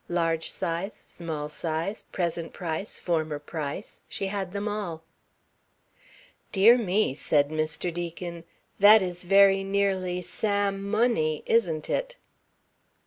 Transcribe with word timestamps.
Large 0.09 0.49
size, 0.49 0.95
small 0.95 1.47
size, 1.47 2.05
present 2.11 2.53
price, 2.53 2.97
former 2.97 3.37
price 3.37 4.01
she 4.09 4.25
had 4.33 4.51
them 4.51 4.67
all. 4.67 5.03
"Dear 6.51 6.75
me," 6.75 7.13
said 7.13 7.49
Mr. 7.49 7.93
Deacon. 7.93 8.43
"That 8.79 9.03
is 9.03 9.25
very 9.25 9.63
nearly 9.63 10.23
salmoney, 10.23 11.43
isn't 11.45 11.87
it?" 11.87 12.15